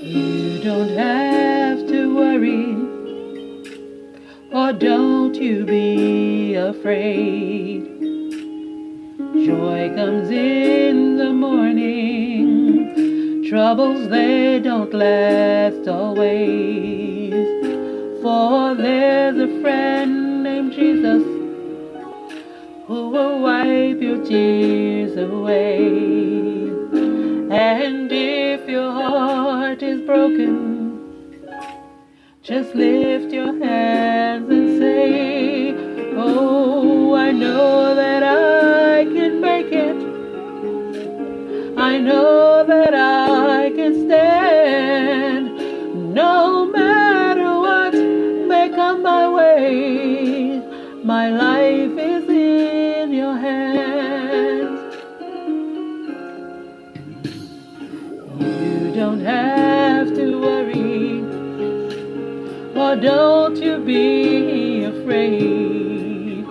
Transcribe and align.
You 0.00 0.60
don't 0.62 0.90
have 0.96 1.86
to 1.88 2.14
worry, 2.14 2.74
or 4.52 4.72
don't 4.72 5.34
you 5.34 5.64
be 5.64 6.54
afraid. 6.54 7.86
Joy 9.46 9.92
comes 9.94 10.30
in 10.30 11.16
the 11.16 11.32
morning, 11.32 11.77
troubles 13.48 14.10
they 14.10 14.60
don't 14.60 14.92
last 14.92 15.88
always. 15.88 17.32
For 18.22 18.74
there's 18.74 19.38
a 19.38 19.62
friend 19.62 20.42
named 20.42 20.72
Jesus 20.72 21.22
who 22.86 23.08
will 23.08 23.40
wipe 23.40 24.02
your 24.02 24.22
tears 24.22 25.16
away. 25.16 25.78
And 27.50 28.12
if 28.12 28.68
your 28.68 28.92
heart 28.92 29.82
is 29.82 30.02
broken, 30.02 31.00
just 32.42 32.74
lift 32.74 33.32
your 33.32 33.58
hands 33.64 34.50
and 34.50 34.78
say, 34.78 35.74
Oh, 36.16 37.14
I 37.14 37.32
know 37.32 37.94
that 37.94 38.22
I 38.22 39.04
can 39.04 39.40
make 39.40 39.72
it. 39.72 39.96
I 41.78 41.96
know 41.98 42.66
that 42.66 42.92
I 42.92 43.17
my 51.08 51.30
life 51.30 51.96
is 51.96 52.28
in 52.28 53.14
your 53.14 53.34
hands. 53.34 54.78
You 58.38 58.92
don't 58.94 59.20
have 59.20 60.14
to 60.14 60.38
worry, 60.38 61.22
or 62.82 62.94
don't 62.96 63.56
you 63.56 63.78
be 63.78 64.84
afraid. 64.84 66.44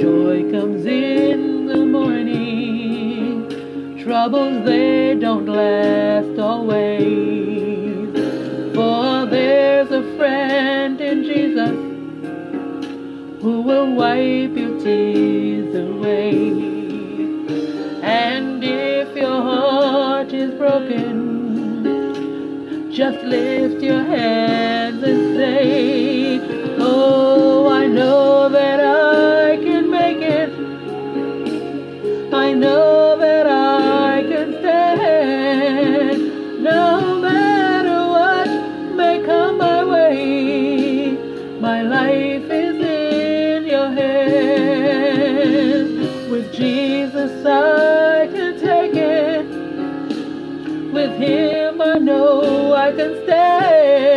Joy 0.00 0.50
comes 0.50 0.86
in 0.86 1.66
the 1.66 1.84
morning, 1.84 3.50
troubles 4.02 4.64
they 4.64 5.14
don't 5.14 5.44
last 5.44 6.38
always. 6.38 7.35
Wipe 13.96 14.54
your 14.54 14.78
tears 14.78 15.74
away. 15.74 16.50
And 18.02 18.62
if 18.62 19.16
your 19.16 19.40
heart 19.42 20.34
is 20.34 20.52
broken, 20.58 21.14
just 22.92 23.24
lift 23.24 23.82
your 23.82 24.04
hands 24.04 25.02
and 25.02 25.36
say, 25.36 26.40
Oh, 26.78 27.68
I 27.68 27.86
know 27.86 28.50
With 46.30 46.52
Jesus, 46.52 47.46
I 47.46 48.28
can 48.32 48.60
take 48.60 48.94
it. 48.94 49.46
With 50.92 51.18
Him, 51.18 51.80
I 51.82 51.98
know 51.98 52.74
I 52.74 52.92
can 52.92 53.22
stand. 53.24 54.15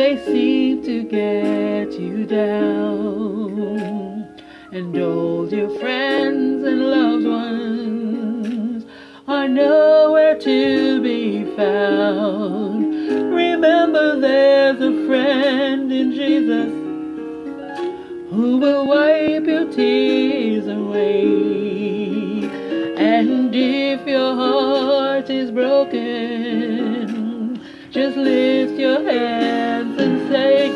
They 0.00 0.16
seem 0.24 0.82
to 0.82 1.02
get 1.02 1.92
you 2.00 2.24
down. 2.24 4.26
And 4.72 4.96
all 4.96 5.52
your 5.52 5.68
friends 5.78 6.64
and 6.64 6.90
loved 6.90 7.26
ones 7.26 8.86
are 9.28 9.46
nowhere 9.46 10.38
to 10.38 11.02
be 11.02 11.44
found. 11.54 12.94
Remember, 13.34 14.18
there's 14.18 14.80
a 14.80 15.06
friend 15.06 15.92
in 15.92 16.12
Jesus 16.12 16.72
who 18.32 18.56
will 18.56 18.86
wipe 18.86 19.44
your 19.44 19.70
tears 19.70 20.66
away. 20.66 22.44
And 22.96 23.54
if 23.54 24.08
your 24.08 24.34
heart 24.34 25.28
is 25.28 25.50
broken, 25.50 27.60
just 27.90 28.16
lift 28.16 28.80
your 28.80 29.04
say, 29.04 29.39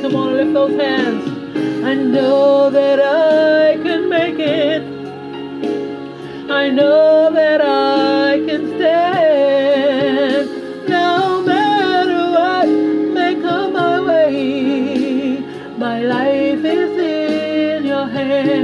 Come 0.04 0.16
on, 0.16 0.34
lift 0.34 0.52
those 0.52 0.78
hands. 0.78 1.24
I 1.82 1.94
know 1.94 2.68
that 2.68 3.00
I 3.00 3.78
can 3.82 4.06
make 4.10 4.38
it. 4.38 4.82
I 6.50 6.68
know 6.68 7.32
that 7.32 7.62
I 7.62 8.38
can 8.46 8.76
stand. 8.76 10.50
No 10.90 11.40
matter 11.40 12.30
what 12.36 12.68
may 12.68 13.34
come 13.40 13.72
my 13.72 13.98
way, 13.98 15.38
my 15.78 16.02
life 16.02 16.62
is 16.62 16.98
in 16.98 17.86
your 17.86 18.06
hand. 18.06 18.58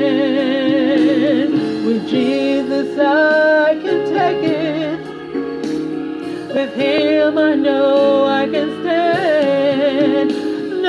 With 1.86 2.06
Jesus, 2.06 2.98
I 2.98 3.78
can 3.82 4.04
take 4.12 4.44
it. 4.44 5.00
With 6.54 6.74
Him, 6.74 7.38
I 7.38 7.54
know 7.54 8.10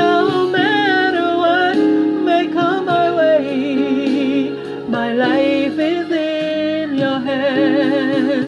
know 0.01 0.50